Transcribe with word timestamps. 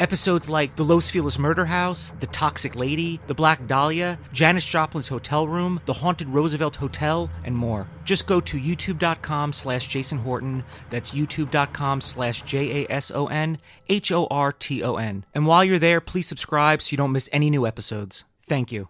Episodes 0.00 0.48
like 0.48 0.76
The 0.76 0.84
Los 0.84 1.10
Feliz 1.10 1.38
Murder 1.38 1.66
House, 1.66 2.12
The 2.20 2.26
Toxic 2.28 2.76
Lady, 2.76 3.20
The 3.26 3.34
Black 3.34 3.66
Dahlia, 3.66 4.18
Janis 4.32 4.64
Joplin's 4.64 5.08
Hotel 5.08 5.48
Room, 5.48 5.80
The 5.86 5.94
Haunted 5.94 6.28
Roosevelt 6.28 6.76
Hotel, 6.76 7.28
and 7.44 7.56
more. 7.56 7.88
Just 8.04 8.26
go 8.26 8.40
to 8.40 8.58
youtube.com 8.58 9.52
slash 9.52 9.88
Jason 9.88 10.18
Horton. 10.18 10.62
That's 10.90 11.10
youtube.com 11.10 12.00
slash 12.00 12.42
J 12.42 12.84
A 12.84 12.92
S 12.92 13.10
O 13.10 13.26
N 13.26 13.58
H 13.88 14.12
O 14.12 14.26
R 14.30 14.52
T 14.52 14.82
O 14.84 14.96
N. 14.96 15.24
And 15.34 15.46
while 15.46 15.64
you're 15.64 15.78
there, 15.78 16.00
please 16.00 16.28
subscribe 16.28 16.80
so 16.80 16.92
you 16.92 16.96
don't 16.96 17.12
miss 17.12 17.28
any 17.32 17.50
new 17.50 17.66
episodes. 17.66 18.24
Thank 18.48 18.70
you. 18.70 18.88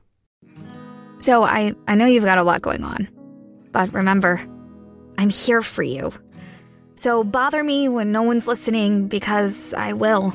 So 1.20 1.43
I, 1.43 1.74
I 1.87 1.95
know 1.95 2.06
you've 2.06 2.24
got 2.24 2.38
a 2.38 2.43
lot 2.43 2.62
going 2.62 2.84
on. 2.84 3.09
But 3.73 3.93
remember, 3.93 4.40
I'm 5.16 5.30
here 5.30 5.62
for 5.62 5.82
you. 5.82 6.12
So 6.95 7.24
bother 7.24 7.62
me 7.62 7.88
when 7.88 8.12
no 8.12 8.23
one's 8.23 8.46
listening 8.46 9.09
because 9.09 9.73
I 9.73 9.93
will. 9.93 10.34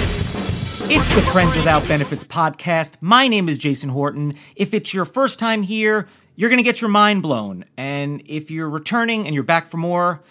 It's 0.93 1.09
the 1.09 1.21
Friends 1.21 1.55
Without 1.55 1.87
Benefits 1.87 2.25
podcast. 2.25 2.95
My 2.99 3.29
name 3.29 3.47
is 3.47 3.57
Jason 3.57 3.87
Horton. 3.87 4.35
If 4.57 4.73
it's 4.73 4.93
your 4.93 5.05
first 5.05 5.39
time 5.39 5.63
here, 5.63 6.09
you're 6.35 6.49
going 6.49 6.57
to 6.57 6.63
get 6.63 6.81
your 6.81 6.89
mind 6.89 7.21
blown. 7.21 7.63
And 7.77 8.21
if 8.25 8.51
you're 8.51 8.69
returning 8.69 9.25
and 9.25 9.33
you're 9.33 9.45
back 9.45 9.67
for 9.67 9.77
more, 9.77 10.21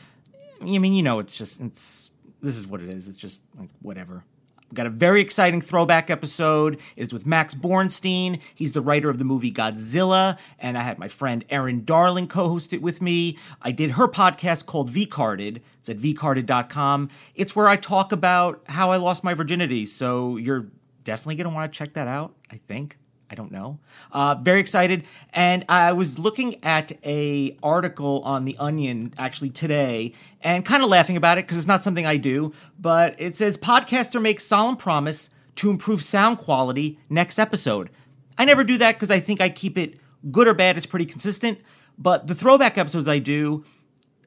I 0.60 0.64
mean, 0.66 0.92
you 0.92 1.02
know, 1.02 1.18
it's 1.18 1.34
just, 1.34 1.62
it's, 1.62 2.10
this 2.42 2.58
is 2.58 2.66
what 2.66 2.82
it 2.82 2.90
is. 2.90 3.08
It's 3.08 3.16
just 3.16 3.40
like, 3.58 3.70
whatever. 3.80 4.22
We've 4.70 4.76
got 4.76 4.86
a 4.86 4.90
very 4.90 5.20
exciting 5.20 5.60
throwback 5.60 6.10
episode. 6.10 6.78
It's 6.96 7.12
with 7.12 7.26
Max 7.26 7.54
Borenstein. 7.54 8.38
He's 8.54 8.70
the 8.70 8.80
writer 8.80 9.10
of 9.10 9.18
the 9.18 9.24
movie 9.24 9.50
Godzilla. 9.50 10.38
And 10.60 10.78
I 10.78 10.82
had 10.82 10.96
my 10.96 11.08
friend 11.08 11.44
Erin 11.50 11.84
Darling 11.84 12.28
co 12.28 12.48
host 12.48 12.72
it 12.72 12.80
with 12.80 13.02
me. 13.02 13.36
I 13.60 13.72
did 13.72 13.92
her 13.92 14.06
podcast 14.06 14.66
called 14.66 14.88
VCarded. 14.88 15.60
It's 15.80 15.88
at 15.88 15.98
vcarded.com. 15.98 17.08
It's 17.34 17.56
where 17.56 17.66
I 17.66 17.74
talk 17.74 18.12
about 18.12 18.62
how 18.68 18.92
I 18.92 18.96
lost 18.96 19.24
my 19.24 19.34
virginity. 19.34 19.86
So 19.86 20.36
you're 20.36 20.68
definitely 21.02 21.34
going 21.34 21.48
to 21.48 21.54
want 21.54 21.72
to 21.72 21.76
check 21.76 21.94
that 21.94 22.06
out, 22.06 22.36
I 22.52 22.60
think. 22.68 22.96
I 23.30 23.34
don't 23.36 23.52
know. 23.52 23.78
Uh, 24.10 24.34
very 24.42 24.58
excited, 24.58 25.04
and 25.32 25.64
I 25.68 25.92
was 25.92 26.18
looking 26.18 26.62
at 26.64 26.90
a 27.04 27.56
article 27.62 28.22
on 28.24 28.44
the 28.44 28.56
Onion 28.58 29.14
actually 29.16 29.50
today, 29.50 30.14
and 30.40 30.64
kind 30.64 30.82
of 30.82 30.88
laughing 30.88 31.16
about 31.16 31.38
it 31.38 31.44
because 31.44 31.56
it's 31.56 31.66
not 31.66 31.84
something 31.84 32.04
I 32.04 32.16
do. 32.16 32.52
But 32.78 33.14
it 33.20 33.36
says 33.36 33.56
podcaster 33.56 34.20
makes 34.20 34.44
solemn 34.44 34.76
promise 34.76 35.30
to 35.56 35.70
improve 35.70 36.02
sound 36.02 36.38
quality 36.38 36.98
next 37.08 37.38
episode. 37.38 37.90
I 38.36 38.44
never 38.44 38.64
do 38.64 38.78
that 38.78 38.96
because 38.96 39.12
I 39.12 39.20
think 39.20 39.40
I 39.40 39.48
keep 39.48 39.78
it 39.78 40.00
good 40.30 40.48
or 40.48 40.54
bad. 40.54 40.76
It's 40.76 40.86
pretty 40.86 41.06
consistent. 41.06 41.60
But 41.96 42.26
the 42.26 42.34
throwback 42.34 42.78
episodes 42.78 43.06
I 43.06 43.20
do, 43.20 43.64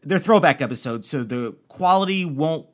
they're 0.02 0.20
throwback 0.20 0.62
episodes, 0.62 1.10
so 1.10 1.24
the 1.24 1.56
quality 1.68 2.24
won't 2.24 2.68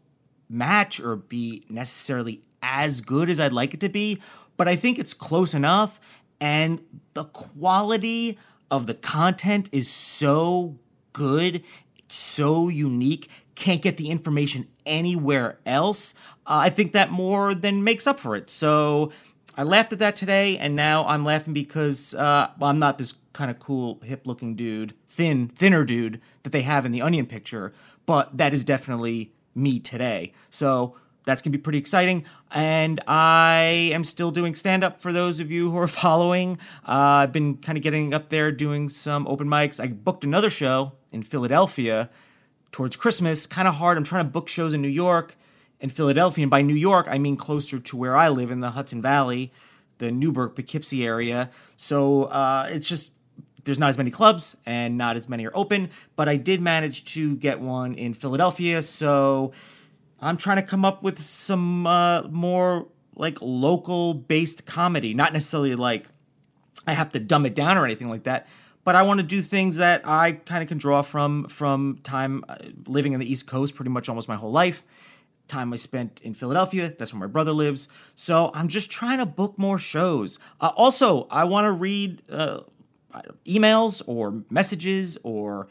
match 0.50 1.00
or 1.00 1.16
be 1.16 1.64
necessarily 1.70 2.44
as 2.62 3.02
good 3.02 3.30
as 3.30 3.40
I'd 3.40 3.54
like 3.54 3.74
it 3.74 3.80
to 3.82 3.90
be, 3.90 4.22
but 4.58 4.68
I 4.68 4.76
think 4.76 5.00
it's 5.00 5.14
close 5.14 5.54
enough. 5.54 6.02
And 6.42 6.82
the 7.14 7.26
quality 7.26 8.38
of 8.72 8.88
the 8.88 8.94
content 8.94 9.70
is 9.72 9.90
so 9.90 10.78
good, 11.14 11.64
so 12.08 12.70
unique, 12.70 13.30
can't 13.56 13.82
get 13.82 13.98
the 13.98 14.10
information 14.10 14.68
anywhere 14.86 15.60
else. 15.66 16.16
Uh, 16.46 16.64
I 16.64 16.70
think 16.70 16.94
that 16.94 17.12
more 17.12 17.54
than 17.54 17.84
makes 17.84 18.08
up 18.08 18.20
for 18.20 18.36
it. 18.36 18.50
So 18.50 19.12
I 19.58 19.64
laughed 19.64 19.92
at 19.92 20.00
that 20.00 20.16
today, 20.16 20.58
and 20.58 20.76
now 20.76 21.06
I'm 21.06 21.26
laughing 21.26 21.54
because 21.54 22.14
uh, 22.16 22.50
well, 22.58 22.70
I'm 22.70 22.80
not 22.80 22.98
this 22.98 23.16
kind 23.34 23.52
of 23.52 23.60
cool, 23.60 24.00
hip 24.04 24.26
looking 24.26 24.56
dude, 24.56 24.94
thin, 25.08 25.48
thinner 25.50 25.84
dude 25.84 26.22
that 26.44 26.52
they 26.52 26.62
have 26.62 26.86
in 26.86 26.92
the 26.92 27.02
Onion 27.02 27.26
picture, 27.26 27.74
but 28.06 28.38
that 28.38 28.54
is 28.54 28.64
definitely 28.64 29.34
me 29.54 29.80
today. 29.80 30.34
So 30.50 30.96
that's 31.30 31.42
going 31.42 31.52
to 31.52 31.58
be 31.58 31.62
pretty 31.62 31.78
exciting. 31.78 32.26
And 32.52 33.00
I 33.08 33.92
am 33.94 34.04
still 34.04 34.32
doing 34.32 34.56
stand 34.56 34.84
up 34.84 35.00
for 35.00 35.14
those 35.14 35.40
of 35.40 35.52
you 35.52 35.70
who 35.70 35.78
are 35.78 35.88
following. 36.04 36.58
Uh, 36.88 37.22
I've 37.24 37.32
been 37.32 37.58
kind 37.58 37.78
of 37.78 37.84
getting 37.84 38.14
up 38.14 38.30
there 38.30 38.52
doing 38.52 38.90
some 38.90 39.28
open 39.28 39.48
mics. 39.48 39.80
I 39.80 39.88
booked 39.88 40.24
another 40.24 40.50
show 40.50 40.94
in 41.12 41.24
Philadelphia 41.24 42.10
towards 42.72 42.96
Christmas. 42.96 43.46
Kind 43.46 43.68
of 43.68 43.76
hard. 43.76 43.98
I'm 43.98 44.04
trying 44.04 44.26
to 44.26 44.32
book 44.32 44.48
shows 44.50 44.74
in 44.74 44.82
New 44.82 44.88
York 44.88 45.36
and 45.80 45.92
Philadelphia. 45.92 46.44
And 46.44 46.52
by 46.52 46.62
New 46.62 46.76
York, 46.76 47.08
I 47.08 47.20
mean 47.20 47.38
closer 47.38 47.80
to 47.80 47.98
where 47.98 48.18
I 48.18 48.30
live 48.30 48.50
in 48.50 48.60
the 48.60 48.72
Hudson 48.72 49.02
Valley, 49.02 49.52
the 50.00 50.12
Newburgh, 50.12 50.56
Poughkeepsie 50.56 51.06
area. 51.06 51.52
So 51.78 52.24
uh, 52.24 52.68
it's 52.72 52.88
just 52.88 53.14
there's 53.66 53.78
not 53.78 53.90
as 53.90 53.98
many 53.98 54.10
clubs 54.10 54.58
and 54.66 54.98
not 54.98 55.16
as 55.16 55.30
many 55.30 55.46
are 55.46 55.56
open, 55.56 55.92
but 56.16 56.28
I 56.28 56.38
did 56.38 56.60
manage 56.60 57.06
to 57.14 57.36
get 57.36 57.60
one 57.60 57.94
in 57.94 58.16
Philadelphia. 58.16 58.82
So 58.82 59.52
I'm 60.22 60.38
trying 60.38 60.58
to 60.58 60.64
come 60.64 60.86
up 60.86 61.04
with 61.04 61.20
some 61.20 61.88
uh, 61.88 62.24
more 62.24 62.88
like 63.16 63.38
local 63.42 64.14
based 64.14 64.66
comedy, 64.66 65.14
not 65.14 65.34
necessarily 65.34 65.76
like 65.76 66.08
I 66.88 66.94
have 66.94 67.12
to 67.12 67.20
dumb 67.20 67.46
it 67.46 67.56
down 67.56 67.78
or 67.78 67.86
anything 67.86 68.10
like 68.10 68.24
that. 68.24 68.48
But 68.84 68.96
I 68.96 69.04
want 69.04 69.20
to 69.20 69.26
do 69.26 69.42
things 69.42 69.78
that 69.78 70.02
I 70.06 70.32
kind 70.32 70.64
of 70.64 70.70
can 70.70 70.78
draw 70.78 71.02
from 71.02 71.48
from 71.48 72.00
time 72.04 72.44
uh, 72.50 72.58
living 72.88 73.14
in 73.14 73.20
the 73.20 73.32
East 73.32 73.46
Coast, 73.48 73.76
pretty 73.76 73.92
much 73.92 74.10
almost 74.10 74.28
my 74.28 74.36
whole 74.36 74.52
life. 74.52 74.84
Time 75.48 75.74
I 75.74 75.78
spent 75.78 76.22
in 76.24 76.34
Philadelphia, 76.34 76.94
that's 76.98 77.14
where 77.14 77.20
my 77.20 77.28
brother 77.28 77.52
lives. 77.52 77.90
So 78.16 78.52
I'm 78.54 78.68
just 78.68 78.92
trying 78.92 79.18
to 79.18 79.26
book 79.26 79.58
more 79.58 79.80
shows. 79.80 80.40
Uh, 80.62 80.72
also, 80.76 81.28
I 81.32 81.44
want 81.44 81.66
to 81.66 81.72
read 81.72 82.22
uh, 82.30 82.62
emails 83.46 84.02
or 84.06 84.44
messages 84.50 85.18
or 85.24 85.68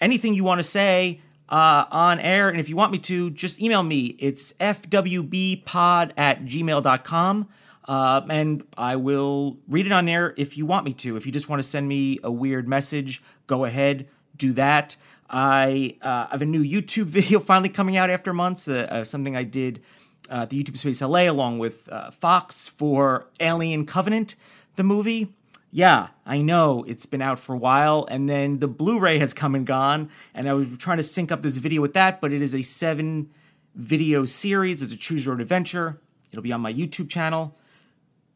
anything 0.00 0.34
you 0.34 0.44
want 0.44 0.58
to 0.58 0.64
say 0.64 1.20
uh, 1.48 1.84
on 1.90 2.20
air. 2.20 2.48
And 2.48 2.60
if 2.60 2.68
you 2.68 2.76
want 2.76 2.92
me 2.92 2.98
to, 2.98 3.30
just 3.30 3.60
email 3.60 3.82
me. 3.82 4.16
It's 4.18 4.52
fwbpod 4.54 6.12
at 6.16 6.44
gmail.com. 6.44 7.48
Uh, 7.86 8.20
and 8.28 8.64
I 8.76 8.96
will 8.96 9.58
read 9.66 9.86
it 9.86 9.92
on 9.92 10.08
air 10.08 10.34
if 10.36 10.58
you 10.58 10.66
want 10.66 10.84
me 10.84 10.92
to. 10.94 11.16
If 11.16 11.24
you 11.24 11.32
just 11.32 11.48
want 11.48 11.60
to 11.60 11.68
send 11.68 11.88
me 11.88 12.18
a 12.22 12.30
weird 12.30 12.68
message, 12.68 13.22
go 13.46 13.64
ahead, 13.64 14.08
do 14.36 14.52
that. 14.52 14.96
I 15.30 15.96
uh, 16.02 16.26
have 16.28 16.42
a 16.42 16.46
new 16.46 16.62
YouTube 16.62 17.04
video 17.06 17.40
finally 17.40 17.70
coming 17.70 17.96
out 17.96 18.10
after 18.10 18.32
months, 18.32 18.68
uh, 18.68 18.86
uh, 18.90 19.04
something 19.04 19.36
I 19.36 19.44
did 19.44 19.82
uh, 20.30 20.42
at 20.42 20.50
the 20.50 20.62
YouTube 20.62 20.78
Space 20.78 21.00
LA 21.00 21.30
along 21.30 21.58
with 21.58 21.88
uh, 21.90 22.10
Fox 22.10 22.68
for 22.68 23.28
Alien 23.40 23.86
Covenant, 23.86 24.34
the 24.76 24.84
movie 24.84 25.34
yeah, 25.70 26.08
I 26.24 26.40
know 26.40 26.84
it's 26.86 27.06
been 27.06 27.20
out 27.20 27.38
for 27.38 27.54
a 27.54 27.58
while, 27.58 28.06
and 28.10 28.28
then 28.28 28.58
the 28.58 28.68
Blu-ray 28.68 29.18
has 29.18 29.34
come 29.34 29.54
and 29.54 29.66
gone, 29.66 30.10
and 30.34 30.48
I 30.48 30.54
was 30.54 30.66
trying 30.78 30.96
to 30.96 31.02
sync 31.02 31.30
up 31.30 31.42
this 31.42 31.58
video 31.58 31.82
with 31.82 31.94
that, 31.94 32.20
but 32.20 32.32
it 32.32 32.40
is 32.40 32.54
a 32.54 32.62
seven 32.62 33.30
video 33.74 34.24
series. 34.24 34.82
It's 34.82 34.92
a 34.92 34.96
choose 34.96 35.24
your 35.24 35.34
own 35.34 35.40
adventure. 35.40 36.00
It'll 36.30 36.42
be 36.42 36.52
on 36.52 36.60
my 36.60 36.72
YouTube 36.72 37.10
channel. 37.10 37.56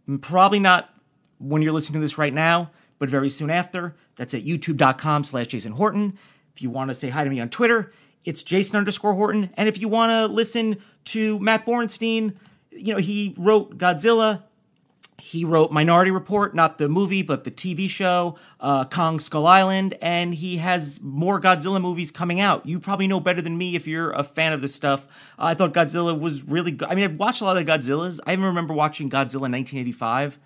Mm, 0.08 0.20
probably 0.20 0.60
not 0.60 0.94
when 1.38 1.62
you're 1.62 1.72
listening 1.72 2.00
to 2.00 2.04
this 2.04 2.18
right 2.18 2.34
now, 2.34 2.70
but 2.98 3.08
very 3.08 3.28
soon 3.28 3.50
after. 3.50 3.96
That's 4.16 4.34
at 4.34 4.44
youtube.com 4.44 5.24
slash 5.24 5.48
Jason 5.48 5.72
Horton. 5.72 6.18
If 6.54 6.62
you 6.62 6.70
want 6.70 6.90
to 6.90 6.94
say 6.94 7.08
hi 7.08 7.24
to 7.24 7.30
me 7.30 7.40
on 7.40 7.48
Twitter, 7.48 7.92
it's 8.24 8.42
Jason 8.42 8.76
underscore 8.76 9.14
Horton. 9.14 9.50
And 9.54 9.68
if 9.68 9.80
you 9.80 9.88
want 9.88 10.10
to 10.10 10.32
listen 10.32 10.76
to 11.06 11.38
Matt 11.40 11.66
Borenstein, 11.66 12.36
you 12.70 12.92
know, 12.94 13.00
he 13.00 13.34
wrote 13.36 13.78
Godzilla, 13.78 14.42
he 15.22 15.44
wrote 15.44 15.70
Minority 15.70 16.10
Report, 16.10 16.52
not 16.52 16.78
the 16.78 16.88
movie, 16.88 17.22
but 17.22 17.44
the 17.44 17.52
TV 17.52 17.88
show, 17.88 18.36
uh, 18.58 18.84
Kong 18.86 19.20
Skull 19.20 19.46
Island, 19.46 19.96
and 20.02 20.34
he 20.34 20.56
has 20.56 21.00
more 21.00 21.40
Godzilla 21.40 21.80
movies 21.80 22.10
coming 22.10 22.40
out. 22.40 22.66
You 22.66 22.80
probably 22.80 23.06
know 23.06 23.20
better 23.20 23.40
than 23.40 23.56
me 23.56 23.76
if 23.76 23.86
you're 23.86 24.10
a 24.10 24.24
fan 24.24 24.52
of 24.52 24.62
this 24.62 24.74
stuff. 24.74 25.06
Uh, 25.38 25.44
I 25.44 25.54
thought 25.54 25.72
Godzilla 25.72 26.18
was 26.18 26.42
really 26.42 26.72
good. 26.72 26.88
I 26.88 26.96
mean, 26.96 27.04
I've 27.04 27.20
watched 27.20 27.40
a 27.40 27.44
lot 27.44 27.56
of 27.56 27.64
Godzillas. 27.64 28.18
I 28.26 28.32
even 28.32 28.46
remember 28.46 28.74
watching 28.74 29.08
Godzilla 29.08 29.46
in 29.46 29.52
1985 29.52 30.40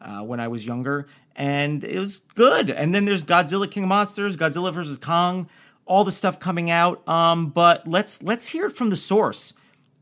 uh, 0.00 0.22
when 0.22 0.40
I 0.40 0.48
was 0.48 0.64
younger, 0.64 1.06
and 1.36 1.84
it 1.84 1.98
was 1.98 2.20
good. 2.34 2.70
And 2.70 2.94
then 2.94 3.04
there's 3.04 3.24
Godzilla 3.24 3.70
King 3.70 3.82
of 3.82 3.90
Monsters, 3.90 4.38
Godzilla 4.38 4.72
versus 4.72 4.96
Kong, 4.96 5.46
all 5.84 6.04
the 6.04 6.10
stuff 6.10 6.40
coming 6.40 6.70
out. 6.70 7.06
Um, 7.06 7.50
but 7.50 7.86
let's 7.86 8.22
let's 8.22 8.48
hear 8.48 8.64
it 8.64 8.72
from 8.72 8.88
the 8.88 8.96
source, 8.96 9.52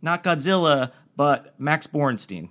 not 0.01 0.23
Godzilla, 0.23 0.93
but 1.17 1.59
Max 1.59 1.89
Borenstein. 1.89 2.51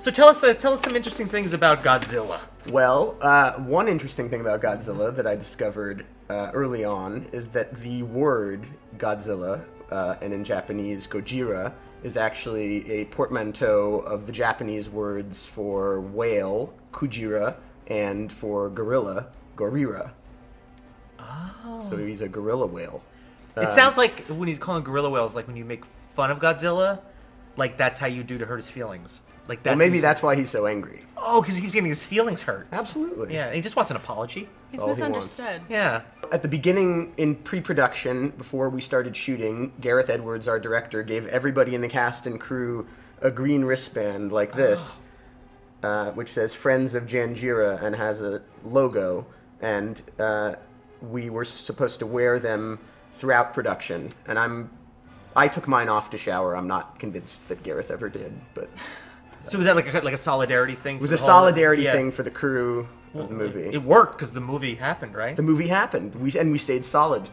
So 0.00 0.10
tell 0.10 0.28
us 0.28 0.42
uh, 0.42 0.54
tell 0.54 0.72
us 0.72 0.80
some 0.80 0.96
interesting 0.96 1.28
things 1.28 1.52
about 1.52 1.84
Godzilla. 1.84 2.40
Well, 2.70 3.16
uh, 3.20 3.52
one 3.54 3.86
interesting 3.86 4.30
thing 4.30 4.40
about 4.40 4.62
Godzilla 4.62 5.14
that 5.14 5.26
I 5.26 5.36
discovered 5.36 6.06
uh, 6.30 6.50
early 6.54 6.84
on 6.84 7.28
is 7.32 7.48
that 7.48 7.76
the 7.76 8.02
word 8.04 8.66
Godzilla, 8.96 9.62
uh, 9.90 10.16
and 10.22 10.32
in 10.32 10.42
Japanese 10.42 11.06
Gojira, 11.06 11.72
is 12.02 12.16
actually 12.16 12.90
a 12.90 13.04
portmanteau 13.06 14.00
of 14.00 14.26
the 14.26 14.32
Japanese 14.32 14.88
words 14.88 15.44
for 15.44 16.00
whale, 16.00 16.72
Kujira, 16.92 17.56
and 17.88 18.32
for 18.32 18.70
gorilla, 18.70 19.26
Gorira. 19.56 20.12
Oh. 21.18 21.86
So 21.88 21.96
he's 21.98 22.22
a 22.22 22.28
gorilla 22.28 22.66
whale. 22.66 23.02
It 23.56 23.72
sounds 23.72 23.98
like 23.98 24.20
when 24.28 24.48
he's 24.48 24.58
calling 24.58 24.82
gorilla 24.82 25.10
whales, 25.10 25.36
like 25.36 25.46
when 25.46 25.56
you 25.56 25.64
make 25.64 25.84
fun 26.14 26.30
of 26.30 26.38
Godzilla, 26.38 27.00
like 27.56 27.76
that's 27.76 27.98
how 27.98 28.06
you 28.06 28.22
do 28.22 28.38
to 28.38 28.46
hurt 28.46 28.56
his 28.56 28.68
feelings. 28.68 29.22
Like 29.48 29.62
that's 29.62 29.76
Well, 29.76 29.86
maybe 29.86 29.98
that's 29.98 30.22
why 30.22 30.36
he's 30.36 30.50
so 30.50 30.66
angry. 30.66 31.02
Oh, 31.16 31.40
because 31.40 31.56
he 31.56 31.62
keeps 31.62 31.74
getting 31.74 31.88
his 31.88 32.04
feelings 32.04 32.42
hurt. 32.42 32.68
Absolutely. 32.72 33.34
Yeah, 33.34 33.46
and 33.46 33.56
he 33.56 33.60
just 33.60 33.74
wants 33.74 33.90
an 33.90 33.96
apology. 33.96 34.48
He's 34.70 34.80
all 34.80 34.86
he 34.86 34.92
misunderstood. 34.92 35.62
Yeah. 35.68 36.02
At 36.30 36.42
the 36.42 36.48
beginning, 36.48 37.12
in 37.16 37.34
pre-production, 37.34 38.30
before 38.30 38.70
we 38.70 38.80
started 38.80 39.16
shooting, 39.16 39.72
Gareth 39.80 40.08
Edwards, 40.08 40.46
our 40.46 40.60
director, 40.60 41.02
gave 41.02 41.26
everybody 41.26 41.74
in 41.74 41.80
the 41.80 41.88
cast 41.88 42.28
and 42.28 42.40
crew 42.40 42.86
a 43.22 43.30
green 43.30 43.64
wristband 43.64 44.30
like 44.30 44.54
this, 44.54 45.00
uh, 45.82 46.12
which 46.12 46.28
says 46.28 46.54
"Friends 46.54 46.94
of 46.94 47.06
Janjira" 47.06 47.82
and 47.82 47.96
has 47.96 48.22
a 48.22 48.42
logo. 48.64 49.26
And 49.60 50.00
uh, 50.18 50.54
we 51.02 51.28
were 51.28 51.44
supposed 51.44 51.98
to 51.98 52.06
wear 52.06 52.38
them 52.38 52.78
throughout 53.14 53.52
production. 53.52 54.10
And 54.26 54.38
I'm, 54.38 54.70
I 55.40 55.48
took 55.48 55.66
mine 55.66 55.88
off 55.88 56.10
to 56.10 56.18
shower. 56.18 56.54
I'm 56.54 56.68
not 56.68 56.98
convinced 56.98 57.48
that 57.48 57.62
Gareth 57.62 57.90
ever 57.90 58.10
did, 58.10 58.38
but 58.52 58.68
So 59.40 59.56
was 59.56 59.66
that 59.66 59.74
like 59.74 59.92
a, 59.92 60.00
like 60.00 60.12
a 60.12 60.18
solidarity 60.18 60.74
thing? 60.74 60.96
it 60.96 61.02
was 61.02 61.12
a 61.12 61.18
solidarity 61.18 61.84
thing 61.84 62.12
for 62.12 62.22
the 62.22 62.30
crew 62.30 62.86
of 63.14 63.30
the 63.30 63.34
movie. 63.34 63.70
It 63.72 63.82
worked 63.82 64.18
because 64.18 64.32
the 64.32 64.42
movie 64.42 64.74
happened, 64.74 65.14
right? 65.14 65.34
the 65.34 65.42
movie 65.42 65.68
happened. 65.68 66.14
We 66.14 66.30
and 66.38 66.52
we 66.52 66.58
stayed 66.58 66.84
solid. 66.84 67.28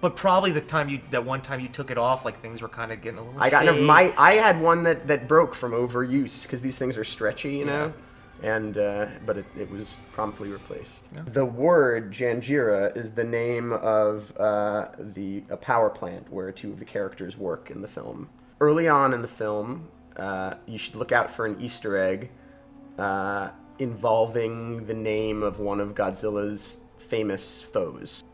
But 0.00 0.16
probably 0.16 0.50
the 0.50 0.62
time 0.62 0.88
you 0.88 1.00
that 1.10 1.24
one 1.26 1.42
time 1.42 1.60
you 1.60 1.68
took 1.68 1.90
it 1.90 1.98
off, 1.98 2.24
like 2.24 2.40
things 2.40 2.62
were 2.62 2.68
kind 2.68 2.90
of 2.90 3.02
getting 3.02 3.18
a 3.18 3.22
little. 3.22 3.40
I 3.40 3.50
got 3.50 3.66
shady. 3.66 3.82
my 3.82 4.14
I 4.16 4.32
had 4.34 4.58
one 4.60 4.82
that 4.84 5.06
that 5.08 5.28
broke 5.28 5.54
from 5.54 5.72
overuse 5.72 6.42
because 6.42 6.62
these 6.62 6.78
things 6.78 6.96
are 6.96 7.04
stretchy, 7.04 7.54
you 7.56 7.66
know. 7.66 7.92
And 8.42 8.76
uh, 8.76 9.06
but 9.24 9.38
it, 9.38 9.44
it 9.56 9.70
was 9.70 9.98
promptly 10.10 10.48
replaced. 10.48 11.06
The 11.32 11.44
word 11.44 12.12
Janjira 12.12 12.96
is 12.96 13.12
the 13.12 13.24
name 13.24 13.72
of 13.72 14.36
uh, 14.36 14.88
the 14.98 15.44
a 15.48 15.56
power 15.56 15.90
plant 15.90 16.32
where 16.32 16.50
two 16.50 16.70
of 16.72 16.78
the 16.80 16.84
characters 16.84 17.36
work 17.36 17.70
in 17.70 17.82
the 17.82 17.88
film. 17.88 18.28
Early 18.60 18.88
on 18.88 19.12
in 19.14 19.22
the 19.22 19.28
film, 19.28 19.88
uh, 20.16 20.54
you 20.66 20.78
should 20.78 20.96
look 20.96 21.12
out 21.12 21.30
for 21.30 21.46
an 21.46 21.60
Easter 21.60 21.96
egg 21.96 22.30
uh, 22.98 23.50
involving 23.78 24.86
the 24.86 24.94
name 24.94 25.42
of 25.42 25.58
one 25.60 25.80
of 25.80 25.94
Godzilla's 25.94 26.78
famous 26.98 27.62
foes. 27.62 28.24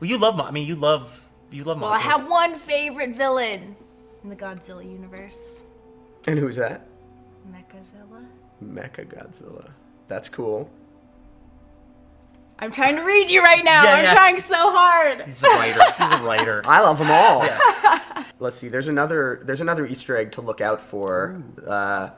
Well, 0.00 0.10
you 0.10 0.18
love. 0.18 0.36
Mo- 0.36 0.44
I 0.44 0.50
mean, 0.50 0.66
you 0.66 0.74
love. 0.76 1.22
You 1.50 1.64
love. 1.64 1.80
Well, 1.80 1.92
I 1.92 1.98
have 1.98 2.28
one 2.28 2.58
favorite 2.58 3.14
villain 3.14 3.76
in 4.22 4.30
the 4.30 4.36
Godzilla 4.36 4.84
universe. 4.84 5.64
And 6.26 6.38
who's 6.38 6.56
that? 6.56 6.86
Mechazilla. 7.50 8.26
Mecha 8.62 9.06
Godzilla. 9.06 9.70
That's 10.08 10.28
cool. 10.28 10.70
I'm 12.60 12.72
trying 12.72 12.96
to 12.96 13.02
read 13.02 13.30
you 13.30 13.40
right 13.40 13.64
now. 13.64 13.84
Yeah, 13.84 13.94
I'm 13.94 14.04
yeah. 14.04 14.14
trying 14.14 14.40
so 14.40 14.56
hard. 14.56 15.22
He's 15.22 15.42
a 15.42 15.46
writer. 15.46 15.80
He's 15.96 16.20
a 16.20 16.24
writer. 16.24 16.62
I 16.64 16.80
love 16.80 16.98
them 16.98 17.10
all. 17.10 18.24
Let's 18.40 18.58
see. 18.58 18.68
There's 18.68 18.88
another. 18.88 19.40
There's 19.44 19.60
another 19.60 19.86
Easter 19.86 20.16
egg 20.16 20.32
to 20.32 20.40
look 20.40 20.60
out 20.60 20.80
for 20.80 21.40
uh, 21.66 22.10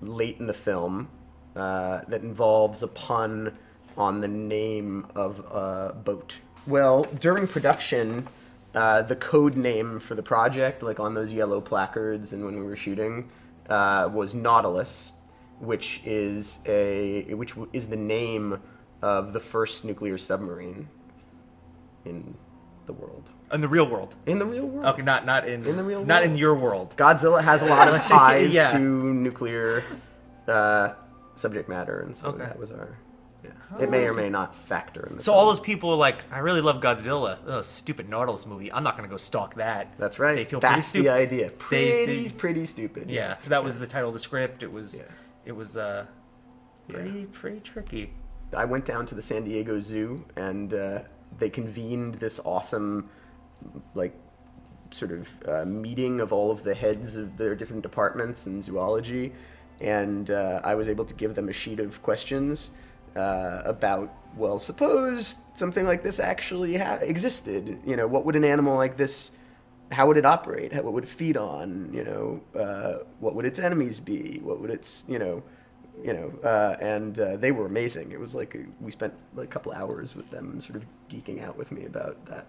late 0.00 0.38
in 0.38 0.46
the 0.46 0.54
film 0.54 1.08
uh, 1.56 2.02
that 2.06 2.22
involves 2.22 2.82
a 2.82 2.88
pun 2.88 3.56
on 3.96 4.20
the 4.20 4.28
name 4.28 5.06
of 5.14 5.40
a 5.40 5.94
boat. 5.94 6.38
Well, 6.66 7.02
during 7.02 7.46
production, 7.46 8.28
uh, 8.74 9.02
the 9.02 9.16
code 9.16 9.56
name 9.56 10.00
for 10.00 10.14
the 10.14 10.22
project, 10.22 10.82
like 10.82 10.98
on 10.98 11.14
those 11.14 11.32
yellow 11.32 11.60
placards, 11.60 12.32
and 12.32 12.44
when 12.44 12.56
we 12.56 12.62
were 12.62 12.76
shooting, 12.76 13.30
uh, 13.68 14.08
was 14.12 14.34
Nautilus, 14.34 15.12
which 15.64 16.00
is 16.04 16.58
a 16.66 17.24
which 17.34 17.54
is 17.72 17.86
the 17.86 17.96
name 17.96 18.60
of 19.02 19.32
the 19.32 19.40
first 19.40 19.84
nuclear 19.84 20.18
submarine 20.18 20.88
in 22.04 22.34
the 22.86 22.92
world. 22.92 23.30
in 23.52 23.60
the 23.60 23.68
real 23.68 23.88
world. 23.88 24.14
In 24.26 24.38
the 24.38 24.44
real 24.46 24.66
world. 24.66 24.86
Okay, 24.86 25.02
not 25.02 25.24
not 25.24 25.46
in 25.48 25.64
In 25.66 25.76
the 25.76 25.84
real 25.84 26.04
not 26.04 26.22
in 26.22 26.36
your 26.36 26.54
world. 26.54 26.94
Godzilla 26.96 27.42
has 27.42 27.62
a 27.62 27.66
lot 27.66 27.88
of 27.88 28.00
ties 28.02 28.52
Yeah. 28.52 28.72
to 28.72 28.78
nuclear 28.78 29.82
uh, 30.48 30.94
subject 31.34 31.68
matter, 31.68 32.00
and 32.00 32.14
so 32.14 32.28
Okay. 32.28 32.38
that 32.38 32.58
was 32.58 32.70
our. 32.70 32.98
Yeah. 33.42 33.50
It 33.78 33.90
may 33.90 34.06
or 34.06 34.14
may 34.14 34.30
not 34.30 34.54
factor 34.56 35.06
in. 35.06 35.16
The 35.16 35.20
So 35.20 35.32
film. 35.32 35.38
all 35.40 35.46
those 35.48 35.60
people 35.60 35.90
are 35.90 35.96
like, 35.96 36.24
I 36.32 36.38
really 36.38 36.62
love 36.62 36.80
Godzilla. 36.80 37.36
Oh, 37.46 37.60
stupid 37.60 38.08
Nautilus 38.08 38.46
movie. 38.46 38.72
I'm 38.72 38.82
not 38.82 38.96
gonna 38.96 39.08
go 39.08 39.18
stalk 39.18 39.56
that. 39.56 39.92
That's 39.98 40.18
right. 40.18 40.34
They 40.34 40.44
feel 40.46 40.60
pretty 40.60 40.74
That's 40.76 40.86
stupid. 40.88 41.06
the 41.08 41.12
idea. 41.12 41.50
Pretty, 41.50 42.24
they- 42.24 42.32
pretty 42.32 42.64
stupid. 42.64 43.10
Yeah. 43.10 43.36
So 43.42 43.50
that 43.50 43.62
was 43.62 43.78
the 43.78 43.86
title 43.86 44.08
of 44.08 44.14
the 44.14 44.18
script. 44.18 44.62
It 44.62 44.72
was. 44.72 44.96
Yeah. 44.98 45.04
It 45.44 45.52
was 45.52 45.76
uh, 45.76 46.06
pretty 46.88 47.26
pretty 47.26 47.60
tricky. 47.60 48.12
I 48.56 48.64
went 48.64 48.84
down 48.84 49.06
to 49.06 49.14
the 49.14 49.22
San 49.22 49.44
Diego 49.44 49.80
Zoo 49.80 50.24
and 50.36 50.72
uh, 50.72 51.00
they 51.38 51.50
convened 51.50 52.14
this 52.14 52.40
awesome, 52.44 53.08
like, 53.94 54.14
sort 54.90 55.10
of 55.10 55.28
uh, 55.48 55.64
meeting 55.64 56.20
of 56.20 56.32
all 56.32 56.50
of 56.50 56.62
the 56.62 56.74
heads 56.74 57.16
of 57.16 57.36
their 57.36 57.54
different 57.54 57.82
departments 57.82 58.46
in 58.46 58.62
zoology. 58.62 59.32
And 59.80 60.30
uh, 60.30 60.60
I 60.62 60.76
was 60.76 60.88
able 60.88 61.04
to 61.04 61.14
give 61.14 61.34
them 61.34 61.48
a 61.48 61.52
sheet 61.52 61.80
of 61.80 62.00
questions 62.02 62.70
uh, 63.16 63.62
about, 63.64 64.14
well, 64.36 64.58
suppose 64.58 65.36
something 65.52 65.84
like 65.84 66.02
this 66.04 66.20
actually 66.20 66.76
ha- 66.76 66.98
existed. 67.00 67.80
You 67.84 67.96
know, 67.96 68.06
what 68.06 68.24
would 68.24 68.36
an 68.36 68.44
animal 68.44 68.76
like 68.76 68.96
this 68.96 69.32
how 69.94 70.06
would 70.06 70.16
it 70.16 70.26
operate? 70.26 70.72
How, 70.72 70.82
what 70.82 70.92
would 70.92 71.04
it 71.04 71.10
feed 71.10 71.36
on? 71.36 71.90
You 71.92 72.04
know, 72.04 72.60
uh, 72.60 73.04
what 73.20 73.34
would 73.34 73.44
its 73.46 73.58
enemies 73.58 74.00
be? 74.00 74.40
What 74.42 74.60
would 74.60 74.70
its, 74.70 75.04
you 75.08 75.18
know, 75.18 75.42
you 76.02 76.12
know, 76.12 76.32
uh, 76.42 76.76
and 76.80 77.18
uh, 77.18 77.36
they 77.36 77.52
were 77.52 77.66
amazing. 77.66 78.10
It 78.12 78.18
was 78.18 78.34
like 78.34 78.56
we 78.80 78.90
spent 78.90 79.14
like 79.34 79.46
a 79.46 79.50
couple 79.50 79.72
hours 79.72 80.14
with 80.16 80.28
them, 80.30 80.60
sort 80.60 80.76
of 80.76 80.84
geeking 81.08 81.42
out 81.42 81.56
with 81.56 81.70
me 81.72 81.86
about 81.86 82.24
that. 82.26 82.46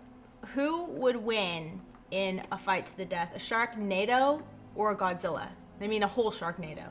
Who 0.53 0.85
would 0.85 1.15
win 1.17 1.79
in 2.11 2.41
a 2.51 2.57
fight 2.57 2.85
to 2.87 2.97
the 2.97 3.05
death? 3.05 3.31
A 3.35 3.39
Sharknado 3.39 4.41
or 4.75 4.91
a 4.91 4.95
Godzilla? 4.95 5.47
I 5.81 5.87
mean, 5.87 6.03
a 6.03 6.07
whole 6.07 6.31
Sharknado. 6.31 6.87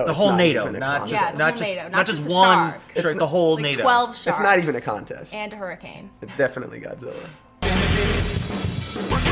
Oh, 0.00 0.06
The 0.06 0.12
whole 0.14 0.28
not 0.30 0.36
NATO, 0.36 0.70
not 0.70 1.08
just 1.08 1.12
Yeah, 1.12 1.32
the 1.32 1.38
not 1.38 1.48
whole 1.50 1.58
just 1.58 1.70
NATO, 1.70 1.82
not, 1.84 1.92
not 1.92 2.06
just 2.06 2.18
just 2.18 2.30
one 2.30 2.44
shark. 2.44 2.72
shark, 2.74 2.82
It's 2.96 3.04
the 3.08 3.14
not- 3.14 3.26
whole 3.28 3.54
Like 3.54 3.62
NATO. 3.62 3.82
12 3.82 4.06
sharks. 4.16 4.26
It's 4.26 4.38
not 4.40 4.58
even 4.60 4.76
a 4.76 4.80
contest. 4.80 5.34
And 5.34 5.52
a 5.52 5.56
hurricane. 5.56 6.10
It's 6.22 6.36
definitely 6.36 6.80
Godzilla. 6.80 7.28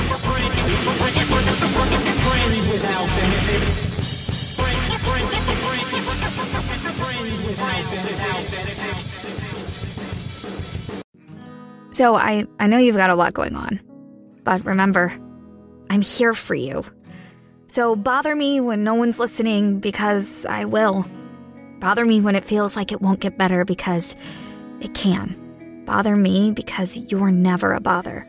So 11.97 12.15
I, 12.15 12.45
I 12.61 12.67
know 12.67 12.77
you've 12.77 12.97
got 12.97 13.09
a 13.09 13.15
lot 13.15 13.33
going 13.33 13.57
on. 13.57 13.81
But 14.45 14.67
remember, 14.67 15.19
I'm 15.89 16.03
here 16.03 16.35
for 16.35 16.55
you. 16.55 16.85
So 17.69 17.97
bother 17.97 18.37
me 18.37 18.61
when 18.61 18.85
no 18.85 18.95
one's 18.95 19.19
listening 19.19 19.81
because 19.81 20.45
I 20.45 20.67
will. 20.67 21.07
Bother 21.81 22.05
me 22.05 22.21
when 22.21 22.37
it 22.37 22.45
feels 22.45 22.77
like 22.77 22.93
it 22.93 23.01
won't 23.01 23.21
get 23.21 23.39
better 23.39 23.65
because 23.65 24.15
it 24.81 24.93
can. 24.95 25.83
Bother 25.87 26.17
me 26.17 26.53
because 26.53 26.99
you're 26.99 27.31
never 27.31 27.73
a 27.73 27.81
bother. 27.81 28.29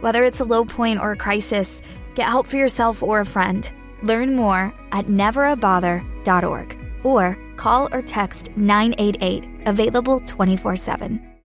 Whether 0.00 0.24
it's 0.24 0.40
a 0.40 0.44
low 0.44 0.64
point 0.64 1.00
or 1.00 1.12
a 1.12 1.16
crisis, 1.16 1.82
get 2.14 2.28
help 2.28 2.46
for 2.46 2.56
yourself 2.56 3.02
or 3.02 3.20
a 3.20 3.24
friend. 3.26 3.70
Learn 4.02 4.36
more 4.36 4.72
at 4.92 5.06
neverabother.org 5.06 6.78
or 7.04 7.38
call 7.56 7.88
or 7.92 8.02
text 8.02 8.50
988, 8.56 9.66
available 9.66 10.20
24 10.20 10.76
7. 10.76 11.27